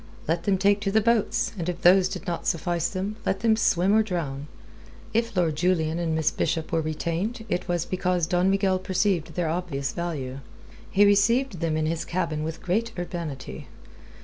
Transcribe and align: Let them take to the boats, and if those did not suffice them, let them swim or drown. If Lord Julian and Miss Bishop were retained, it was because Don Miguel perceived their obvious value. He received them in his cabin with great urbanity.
Let 0.27 0.45
them 0.45 0.57
take 0.57 0.79
to 0.81 0.91
the 0.91 0.99
boats, 0.99 1.53
and 1.59 1.69
if 1.69 1.83
those 1.83 2.09
did 2.09 2.25
not 2.25 2.47
suffice 2.47 2.89
them, 2.89 3.17
let 3.23 3.41
them 3.41 3.55
swim 3.55 3.93
or 3.93 4.01
drown. 4.01 4.47
If 5.13 5.37
Lord 5.37 5.55
Julian 5.57 5.99
and 5.99 6.15
Miss 6.15 6.31
Bishop 6.31 6.71
were 6.71 6.81
retained, 6.81 7.45
it 7.49 7.67
was 7.67 7.85
because 7.85 8.25
Don 8.25 8.49
Miguel 8.49 8.79
perceived 8.79 9.35
their 9.35 9.47
obvious 9.47 9.93
value. 9.93 10.39
He 10.89 11.05
received 11.05 11.59
them 11.59 11.77
in 11.77 11.85
his 11.85 12.03
cabin 12.03 12.41
with 12.43 12.63
great 12.63 12.91
urbanity. 12.97 13.67